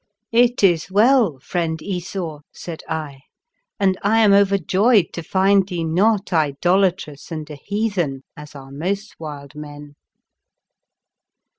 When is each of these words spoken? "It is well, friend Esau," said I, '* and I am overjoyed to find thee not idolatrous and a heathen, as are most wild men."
"It 0.33 0.63
is 0.63 0.89
well, 0.89 1.37
friend 1.43 1.79
Esau," 1.79 2.39
said 2.51 2.81
I, 2.89 3.19
'* 3.49 3.79
and 3.79 3.99
I 4.01 4.17
am 4.21 4.33
overjoyed 4.33 5.13
to 5.13 5.21
find 5.21 5.67
thee 5.69 5.83
not 5.83 6.33
idolatrous 6.33 7.31
and 7.31 7.47
a 7.51 7.55
heathen, 7.55 8.23
as 8.35 8.55
are 8.55 8.71
most 8.71 9.19
wild 9.19 9.53
men." 9.53 9.93